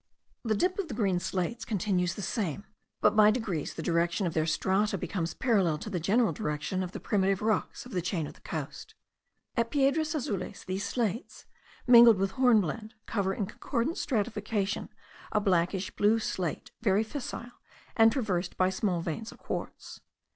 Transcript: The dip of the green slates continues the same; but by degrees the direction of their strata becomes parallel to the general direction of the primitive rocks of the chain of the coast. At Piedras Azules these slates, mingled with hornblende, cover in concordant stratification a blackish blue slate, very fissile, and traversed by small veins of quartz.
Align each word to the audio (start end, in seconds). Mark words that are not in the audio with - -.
The 0.43 0.55
dip 0.55 0.79
of 0.79 0.87
the 0.87 0.95
green 0.95 1.19
slates 1.19 1.63
continues 1.63 2.15
the 2.15 2.23
same; 2.23 2.65
but 3.01 3.15
by 3.15 3.29
degrees 3.29 3.75
the 3.75 3.83
direction 3.83 4.25
of 4.25 4.33
their 4.33 4.47
strata 4.47 4.97
becomes 4.97 5.35
parallel 5.35 5.77
to 5.77 5.91
the 5.91 5.99
general 5.99 6.33
direction 6.33 6.81
of 6.81 6.91
the 6.91 6.99
primitive 6.99 7.43
rocks 7.43 7.85
of 7.85 7.91
the 7.91 8.01
chain 8.01 8.25
of 8.25 8.33
the 8.33 8.41
coast. 8.41 8.95
At 9.55 9.69
Piedras 9.69 10.15
Azules 10.15 10.65
these 10.65 10.83
slates, 10.87 11.45
mingled 11.85 12.17
with 12.17 12.31
hornblende, 12.31 12.95
cover 13.05 13.31
in 13.35 13.45
concordant 13.45 13.99
stratification 13.99 14.89
a 15.31 15.39
blackish 15.39 15.95
blue 15.95 16.17
slate, 16.17 16.71
very 16.81 17.03
fissile, 17.05 17.51
and 17.95 18.11
traversed 18.11 18.57
by 18.57 18.71
small 18.71 19.01
veins 19.01 19.31
of 19.31 19.37
quartz. 19.37 20.01